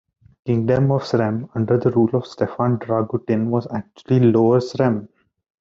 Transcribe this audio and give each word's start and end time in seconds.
Kingdom 0.47 0.89
of 0.93 1.03
Srem 1.03 1.47
under 1.53 1.77
the 1.77 1.91
rule 1.91 2.09
of 2.13 2.25
Stefan 2.25 2.79
Dragutin 2.79 3.49
was 3.51 3.67
actually 3.71 4.19
Lower 4.31 4.57
Srem. 4.59 5.07